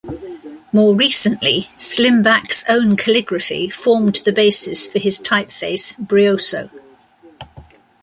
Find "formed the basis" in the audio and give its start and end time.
3.69-4.91